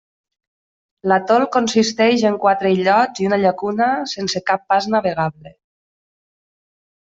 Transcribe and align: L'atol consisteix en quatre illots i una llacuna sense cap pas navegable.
L'atol 1.11 1.45
consisteix 1.55 2.23
en 2.31 2.39
quatre 2.47 2.73
illots 2.77 3.23
i 3.25 3.29
una 3.33 3.41
llacuna 3.43 3.93
sense 4.17 4.45
cap 4.51 4.67
pas 4.75 4.91
navegable. 4.97 5.57